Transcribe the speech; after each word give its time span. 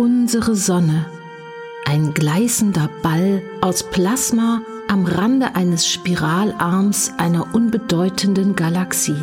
Unsere 0.00 0.56
Sonne, 0.56 1.04
ein 1.84 2.14
gleißender 2.14 2.88
Ball 3.02 3.42
aus 3.60 3.82
Plasma 3.82 4.62
am 4.88 5.04
Rande 5.04 5.54
eines 5.54 5.86
Spiralarms 5.86 7.12
einer 7.18 7.54
unbedeutenden 7.54 8.56
Galaxie. 8.56 9.22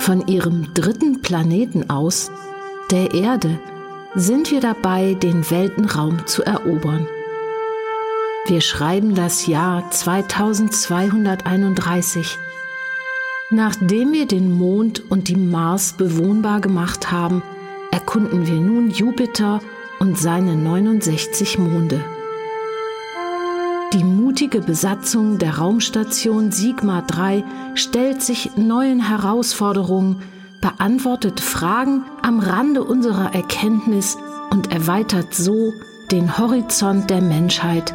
Von 0.00 0.26
ihrem 0.26 0.74
dritten 0.74 1.22
Planeten 1.22 1.88
aus, 1.88 2.32
der 2.90 3.14
Erde, 3.14 3.60
sind 4.16 4.50
wir 4.50 4.60
dabei, 4.60 5.14
den 5.14 5.48
Weltenraum 5.48 6.26
zu 6.26 6.42
erobern. 6.42 7.06
Wir 8.46 8.60
schreiben 8.60 9.14
das 9.14 9.46
Jahr 9.46 9.88
2231. 9.88 12.36
Nachdem 13.50 14.12
wir 14.12 14.26
den 14.26 14.50
Mond 14.50 15.08
und 15.08 15.28
die 15.28 15.36
Mars 15.36 15.92
bewohnbar 15.92 16.60
gemacht 16.60 17.12
haben, 17.12 17.44
erkunden 17.90 18.46
wir 18.46 18.60
nun 18.60 18.90
Jupiter 18.90 19.60
und 20.00 20.18
seine 20.18 20.56
69 20.56 21.58
Monde. 21.58 22.04
Die 23.94 24.04
mutige 24.04 24.60
Besatzung 24.60 25.38
der 25.38 25.58
Raumstation 25.58 26.52
Sigma 26.52 27.02
3 27.02 27.42
stellt 27.74 28.22
sich 28.22 28.50
neuen 28.56 29.00
Herausforderungen, 29.00 30.22
beantwortet 30.60 31.40
Fragen 31.40 32.04
am 32.22 32.40
Rande 32.40 32.84
unserer 32.84 33.34
Erkenntnis 33.34 34.18
und 34.50 34.72
erweitert 34.72 35.34
so 35.34 35.72
den 36.10 36.36
Horizont 36.36 37.08
der 37.08 37.22
Menschheit 37.22 37.94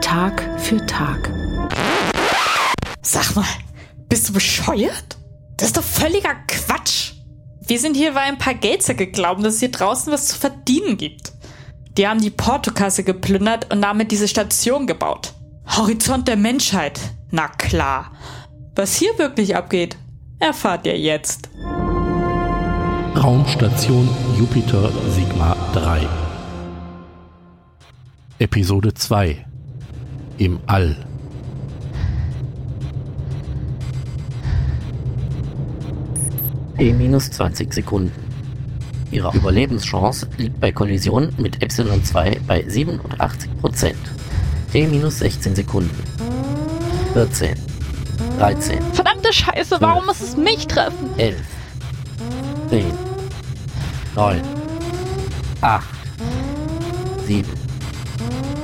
Tag 0.00 0.42
für 0.58 0.84
Tag. 0.86 1.30
Sag 3.02 3.36
mal, 3.36 3.44
bist 4.08 4.28
du 4.28 4.32
bescheuert? 4.32 5.18
Das 5.56 5.68
ist 5.68 5.76
doch 5.76 5.82
völliger 5.82 6.34
Quatsch. 6.46 7.17
Wir 7.68 7.78
sind 7.78 7.96
hier, 7.96 8.14
weil 8.14 8.22
ein 8.22 8.38
paar 8.38 8.54
Geldsäcke 8.54 9.08
glauben, 9.08 9.42
dass 9.42 9.54
es 9.54 9.60
hier 9.60 9.70
draußen 9.70 10.10
was 10.10 10.28
zu 10.28 10.38
verdienen 10.38 10.96
gibt. 10.96 11.32
Die 11.98 12.08
haben 12.08 12.20
die 12.20 12.30
Portokasse 12.30 13.04
geplündert 13.04 13.70
und 13.70 13.82
damit 13.82 14.10
diese 14.10 14.26
Station 14.26 14.86
gebaut. 14.86 15.34
Horizont 15.76 16.28
der 16.28 16.36
Menschheit. 16.36 16.98
Na 17.30 17.48
klar. 17.48 18.12
Was 18.74 18.96
hier 18.96 19.18
wirklich 19.18 19.54
abgeht, 19.54 19.98
erfahrt 20.38 20.86
ihr 20.86 20.98
jetzt. 20.98 21.50
Raumstation 23.14 24.08
Jupiter 24.38 24.90
Sigma 25.10 25.54
3 25.74 26.08
Episode 28.38 28.94
2 28.94 29.44
im 30.38 30.60
All. 30.66 31.07
Minus 36.78 37.30
20 37.30 37.72
Sekunden. 37.72 38.12
Ihre 39.10 39.34
Überlebenschance 39.34 40.28
liegt 40.36 40.60
bei 40.60 40.70
Kollision 40.70 41.32
mit 41.38 41.58
Y2 41.58 42.38
bei 42.46 42.60
87%. 42.62 43.94
T 44.72 44.86
minus 44.86 45.18
16 45.18 45.56
Sekunden. 45.56 46.04
14. 47.14 47.56
13. 48.38 48.82
Verdammte 48.92 49.32
Scheiße, 49.32 49.68
12, 49.70 49.80
warum 49.80 50.06
muss 50.06 50.20
es 50.20 50.36
mich 50.36 50.66
treffen? 50.66 51.08
11. 51.16 51.36
10. 52.70 52.84
9. 54.14 54.42
8. 55.60 55.84
7. 57.26 57.44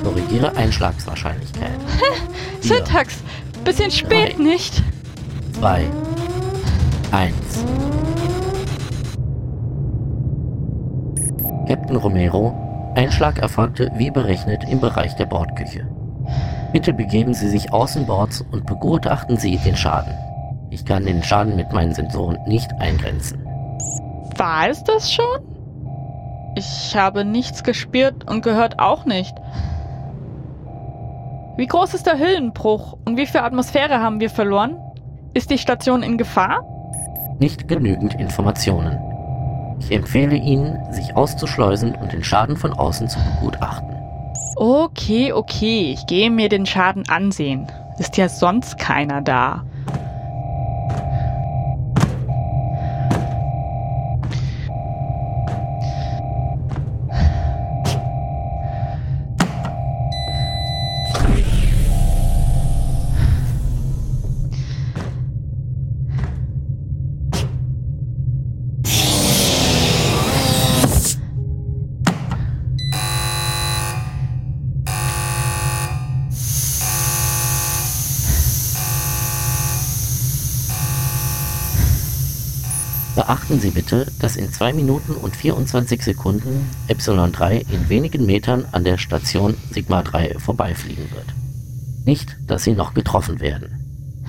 Korrigiere 0.03 0.55
Einschlagswahrscheinlichkeit. 0.57 1.81
Syntax, 2.61 3.17
bisschen 3.65 3.91
spät, 3.91 4.37
drei, 4.37 4.42
nicht? 4.42 4.83
2, 5.59 5.89
1. 7.12 7.35
Captain 11.67 11.97
Romero, 11.97 12.92
Einschlag 12.95 13.39
erfolgte 13.39 13.91
wie 13.97 14.11
berechnet 14.11 14.64
im 14.69 14.80
Bereich 14.80 15.17
der 15.17 15.27
Bordküche. 15.27 15.86
Bitte 16.73 16.92
begeben 16.92 17.35
Sie 17.35 17.48
sich 17.48 17.73
außenbords 17.73 18.45
und 18.52 18.67
begutachten 18.67 19.36
Sie 19.36 19.57
den 19.58 19.77
Schaden. 19.77 20.14
Ich 20.70 20.85
kann 20.85 21.05
den 21.05 21.23
Schaden 21.23 21.57
mit 21.57 21.73
meinen 21.73 21.95
Sensoren 21.95 22.39
nicht 22.47 22.70
eingrenzen. 22.80 23.47
War 24.36 24.69
es 24.69 24.83
das 24.85 25.13
schon? 25.13 25.25
Ich 26.57 26.97
habe 26.97 27.25
nichts 27.25 27.63
gespürt 27.63 28.29
und 28.29 28.42
gehört 28.42 28.79
auch 28.79 29.07
nicht. 29.07 29.35
Wie 31.57 31.67
groß 31.67 31.95
ist 31.95 32.07
der 32.07 32.19
Hüllenbruch 32.19 32.98
und 33.05 33.17
wie 33.17 33.27
viel 33.27 33.41
Atmosphäre 33.41 34.01
haben 34.01 34.20
wir 34.20 34.31
verloren? 34.31 34.77
Ist 35.33 35.51
die 35.51 35.58
Station 35.58 36.02
in 36.02 36.19
Gefahr? 36.19 36.63
Nicht 37.39 37.69
genügend 37.69 38.14
Informationen. 38.14 39.14
Ich 39.84 39.92
empfehle 39.92 40.36
Ihnen, 40.36 40.78
sich 40.92 41.14
auszuschleusen 41.14 41.95
und 41.95 42.11
den 42.11 42.24
Schaden 42.24 42.56
von 42.56 42.72
außen 42.72 43.06
zu 43.06 43.18
begutachten. 43.18 43.95
Okay, 44.56 45.33
okay, 45.33 45.92
ich 45.92 46.06
gehe 46.06 46.30
mir 46.30 46.48
den 46.48 46.64
Schaden 46.64 47.06
ansehen. 47.08 47.67
Ist 47.98 48.17
ja 48.17 48.30
sonst 48.30 48.78
keiner 48.78 49.20
da. 49.20 49.62
Beachten 83.55 83.70
Sie 83.70 83.81
bitte, 83.81 84.07
dass 84.19 84.35
in 84.35 84.51
2 84.51 84.73
Minuten 84.73 85.13
und 85.13 85.37
24 85.37 86.03
Sekunden 86.03 86.69
Y3 86.89 87.65
in 87.73 87.89
wenigen 87.89 88.27
Metern 88.27 88.67
an 88.73 88.83
der 88.83 88.98
Station 88.98 89.55
Sigma 89.70 90.03
3 90.03 90.41
vorbeifliegen 90.41 91.09
wird. 91.13 91.27
Nicht, 92.05 92.37
dass 92.48 92.64
Sie 92.64 92.73
noch 92.73 92.95
getroffen 92.95 93.39
werden. 93.39 94.25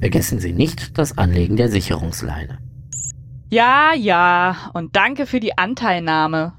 Vergessen 0.00 0.40
Sie 0.40 0.52
nicht 0.52 0.98
das 0.98 1.16
Anlegen 1.16 1.56
der 1.56 1.68
Sicherungsleine. 1.68 2.58
Ja, 3.48 3.94
ja, 3.94 4.56
und 4.72 4.96
danke 4.96 5.26
für 5.26 5.38
die 5.38 5.56
Anteilnahme. 5.56 6.54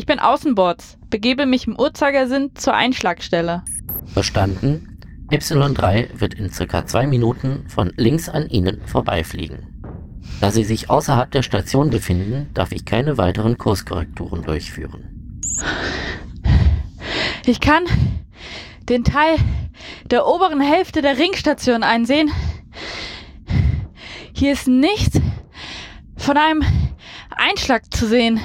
Ich 0.00 0.06
bin 0.06 0.18
Außenbords, 0.18 0.96
begebe 1.10 1.44
mich 1.44 1.66
im 1.66 1.78
Uhrzeigersinn 1.78 2.52
zur 2.54 2.72
Einschlagstelle. 2.72 3.62
Verstanden. 4.06 4.98
Y3 5.30 6.18
wird 6.18 6.32
in 6.32 6.50
circa 6.50 6.86
zwei 6.86 7.06
Minuten 7.06 7.68
von 7.68 7.92
links 7.98 8.30
an 8.30 8.48
Ihnen 8.48 8.80
vorbeifliegen. 8.86 9.58
Da 10.40 10.52
Sie 10.52 10.64
sich 10.64 10.88
außerhalb 10.88 11.30
der 11.30 11.42
Station 11.42 11.90
befinden, 11.90 12.48
darf 12.54 12.72
ich 12.72 12.86
keine 12.86 13.18
weiteren 13.18 13.58
Kurskorrekturen 13.58 14.42
durchführen. 14.42 15.42
Ich 17.44 17.60
kann 17.60 17.82
den 18.88 19.04
Teil 19.04 19.36
der 20.06 20.26
oberen 20.26 20.62
Hälfte 20.62 21.02
der 21.02 21.18
Ringstation 21.18 21.82
einsehen. 21.82 22.30
Hier 24.32 24.52
ist 24.54 24.66
nichts 24.66 25.20
von 26.16 26.38
einem 26.38 26.64
Einschlag 27.36 27.92
zu 27.92 28.06
sehen. 28.06 28.40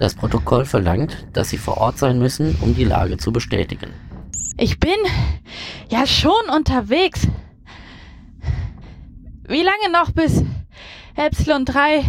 Das 0.00 0.14
Protokoll 0.14 0.64
verlangt, 0.64 1.26
dass 1.34 1.50
Sie 1.50 1.58
vor 1.58 1.76
Ort 1.76 1.98
sein 1.98 2.18
müssen, 2.18 2.56
um 2.62 2.74
die 2.74 2.84
Lage 2.84 3.18
zu 3.18 3.32
bestätigen. 3.32 3.90
Ich 4.56 4.80
bin 4.80 4.96
ja 5.90 6.06
schon 6.06 6.48
unterwegs. 6.56 7.28
Wie 9.46 9.62
lange 9.62 9.92
noch 9.92 10.10
bis 10.12 10.42
Epsilon 11.16 11.66
3 11.66 12.02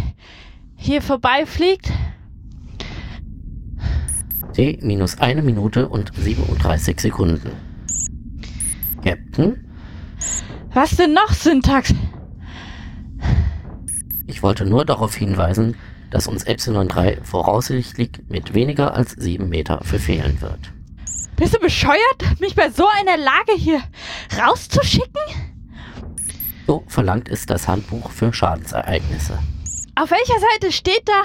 hier 0.74 1.02
vorbeifliegt? 1.02 1.92
T 4.54 4.78
minus 4.80 5.18
eine 5.18 5.42
Minute 5.42 5.86
und 5.86 6.12
37 6.16 6.98
Sekunden. 6.98 7.50
Captain? 9.04 9.70
Was 10.72 10.96
denn 10.96 11.12
noch, 11.12 11.34
Syntax? 11.34 11.92
Ich 14.26 14.42
wollte 14.42 14.64
nur 14.64 14.86
darauf 14.86 15.14
hinweisen, 15.14 15.76
dass 16.12 16.28
uns 16.28 16.44
Epsilon 16.44 16.88
3 16.88 17.20
voraussichtlich 17.22 18.10
mit 18.28 18.54
weniger 18.54 18.94
als 18.94 19.12
7 19.12 19.48
Meter 19.48 19.80
verfehlen 19.82 20.40
wird. 20.40 20.60
Bist 21.36 21.54
du 21.54 21.58
bescheuert, 21.58 22.38
mich 22.38 22.54
bei 22.54 22.70
so 22.70 22.86
einer 23.00 23.16
Lage 23.16 23.54
hier 23.56 23.82
rauszuschicken? 24.38 25.22
So 26.66 26.84
verlangt 26.86 27.28
es 27.28 27.46
das 27.46 27.66
Handbuch 27.66 28.10
für 28.10 28.32
Schadensereignisse. 28.32 29.38
Auf 29.94 30.10
welcher 30.10 30.38
Seite 30.38 30.70
steht 30.70 31.02
da, 31.06 31.22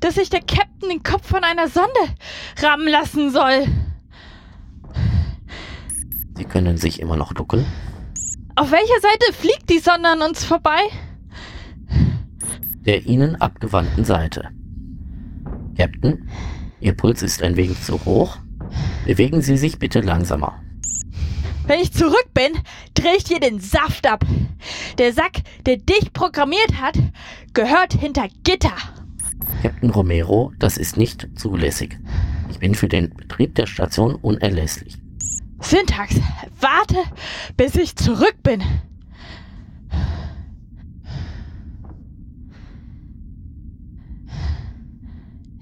dass 0.00 0.14
sich 0.14 0.30
der 0.30 0.40
Captain 0.40 0.90
den 0.90 1.02
Kopf 1.02 1.26
von 1.26 1.42
einer 1.42 1.68
Sonde 1.68 1.88
rammen 2.62 2.86
lassen 2.86 3.32
soll? 3.32 3.66
Sie 6.36 6.44
können 6.44 6.76
sich 6.76 7.00
immer 7.00 7.16
noch 7.16 7.32
duckeln. 7.32 7.66
Auf 8.54 8.70
welcher 8.70 9.00
Seite 9.00 9.32
fliegt 9.32 9.70
die 9.70 9.78
Sonne 9.78 10.10
an 10.10 10.22
uns 10.22 10.44
vorbei? 10.44 10.78
Der 12.88 13.04
Ihnen 13.04 13.36
abgewandten 13.36 14.02
Seite. 14.02 14.48
Captain, 15.76 16.26
Ihr 16.80 16.94
Puls 16.94 17.20
ist 17.20 17.42
ein 17.42 17.54
wenig 17.54 17.82
zu 17.82 18.02
hoch. 18.06 18.38
Bewegen 19.04 19.42
Sie 19.42 19.58
sich 19.58 19.78
bitte 19.78 20.00
langsamer. 20.00 20.58
Wenn 21.66 21.80
ich 21.80 21.92
zurück 21.92 22.30
bin, 22.32 22.50
drehe 22.94 23.18
ich 23.18 23.24
dir 23.24 23.40
den 23.40 23.60
Saft 23.60 24.06
ab. 24.06 24.24
Der 24.96 25.12
Sack, 25.12 25.42
der 25.66 25.76
dich 25.76 26.14
programmiert 26.14 26.80
hat, 26.80 26.98
gehört 27.52 27.92
hinter 27.92 28.26
Gitter. 28.42 28.72
Captain 29.62 29.90
Romero, 29.90 30.54
das 30.58 30.78
ist 30.78 30.96
nicht 30.96 31.28
zulässig. 31.38 31.98
Ich 32.48 32.58
bin 32.58 32.74
für 32.74 32.88
den 32.88 33.10
Betrieb 33.10 33.54
der 33.56 33.66
Station 33.66 34.14
unerlässlich. 34.14 34.96
Syntax, 35.60 36.14
warte, 36.58 36.96
bis 37.54 37.74
ich 37.74 37.96
zurück 37.96 38.36
bin. 38.42 38.62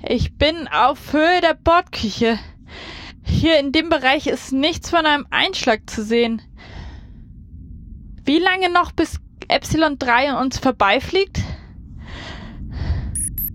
Ich 0.08 0.38
bin 0.38 0.68
auf 0.68 1.12
Höhe 1.12 1.40
der 1.40 1.54
Bordküche. 1.54 2.38
Hier 3.24 3.58
in 3.58 3.72
dem 3.72 3.88
Bereich 3.88 4.28
ist 4.28 4.52
nichts 4.52 4.88
von 4.90 5.04
einem 5.04 5.26
Einschlag 5.30 5.90
zu 5.90 6.04
sehen. 6.04 6.42
Wie 8.24 8.38
lange 8.38 8.72
noch 8.72 8.92
bis 8.92 9.18
Epsilon 9.48 9.98
3 9.98 10.30
an 10.30 10.44
uns 10.44 10.58
vorbeifliegt? 10.58 11.42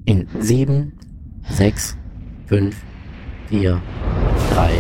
In 0.03 0.27
7, 0.39 0.92
6, 1.50 1.98
5, 2.48 2.75
4, 3.48 3.81
3, 4.53 4.71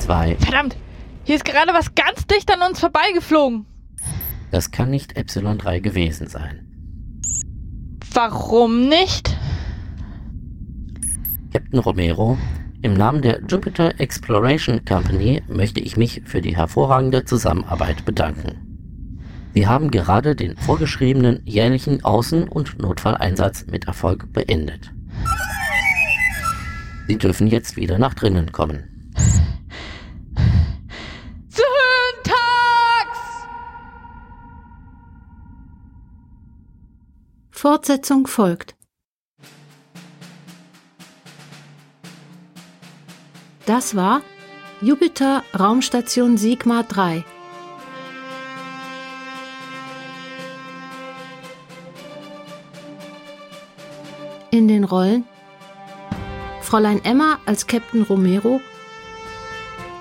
2. 0.00 0.36
Verdammt, 0.36 0.76
hier 1.24 1.36
ist 1.36 1.46
gerade 1.46 1.72
was 1.72 1.94
ganz 1.94 2.26
dicht 2.26 2.52
an 2.52 2.68
uns 2.68 2.78
vorbeigeflogen. 2.78 3.64
Das 4.50 4.70
kann 4.70 4.90
nicht 4.90 5.16
Epsilon 5.16 5.56
3 5.56 5.80
gewesen 5.80 6.26
sein. 6.26 6.66
Warum 8.12 8.88
nicht? 8.88 9.34
Captain 11.52 11.80
Romero, 11.80 12.38
im 12.80 12.94
Namen 12.94 13.22
der 13.22 13.40
Jupiter 13.44 13.98
Exploration 13.98 14.84
Company 14.84 15.42
möchte 15.48 15.80
ich 15.80 15.96
mich 15.96 16.22
für 16.24 16.40
die 16.40 16.56
hervorragende 16.56 17.24
Zusammenarbeit 17.24 18.04
bedanken. 18.04 19.10
Sie 19.52 19.66
haben 19.66 19.90
gerade 19.90 20.36
den 20.36 20.56
vorgeschriebenen 20.56 21.42
jährlichen 21.44 22.02
Außen- 22.02 22.48
und 22.48 22.78
Notfalleinsatz 22.78 23.66
mit 23.66 23.88
Erfolg 23.88 24.32
beendet. 24.32 24.92
Sie 27.08 27.18
dürfen 27.18 27.48
jetzt 27.48 27.76
wieder 27.76 27.98
nach 27.98 28.14
drinnen 28.14 28.52
kommen. 28.52 29.10
Syntax! 31.48 32.38
Fortsetzung 37.50 38.28
folgt. 38.28 38.76
Das 43.70 43.94
war 43.94 44.22
Jupiter 44.80 45.44
Raumstation 45.56 46.36
Sigma 46.36 46.82
3. 46.82 47.24
In 54.50 54.66
den 54.66 54.82
Rollen 54.82 55.24
Fräulein 56.62 57.04
Emma 57.04 57.38
als 57.46 57.68
Captain 57.68 58.02
Romero, 58.02 58.60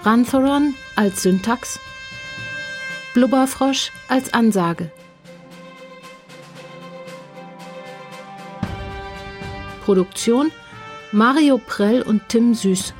Rantheron 0.04 0.74
als 0.96 1.22
Syntax, 1.22 1.80
Blubberfrosch 3.14 3.92
als 4.08 4.34
Ansage. 4.34 4.92
Produktion 9.86 10.52
Mario 11.12 11.60
Prell 11.60 12.02
und 12.02 12.28
Tim 12.30 12.56
Süß. 12.56 12.96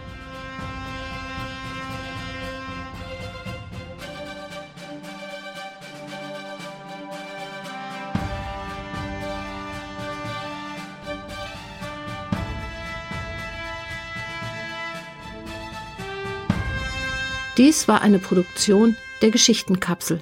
Dies 17.60 17.90
war 17.90 18.02
eine 18.02 18.20
Produktion 18.20 18.96
der 19.22 19.32
Geschichtenkapsel. 19.32 20.22